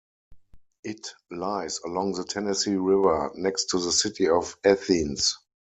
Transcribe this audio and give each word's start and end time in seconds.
It 0.83 1.09
lies 1.29 1.79
along 1.85 2.13
the 2.13 2.23
Tennessee 2.23 2.73
River, 2.75 3.29
next 3.35 3.65
to 3.65 3.79
the 3.79 3.91
city 3.91 4.27
of 4.27 4.57
Athens. 4.65 5.37